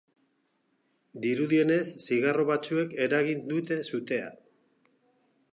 Dirudienez, 1.25 1.83
zigarro 2.07 2.47
batzuek 2.49 2.97
eragin 3.09 3.47
dute 3.53 3.81
sutea. 3.91 4.37